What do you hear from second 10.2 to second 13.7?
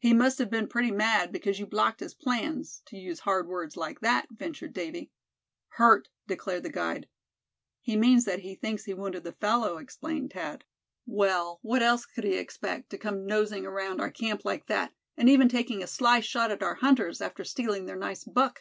Thad. "Well, what else could he expect, to come nosing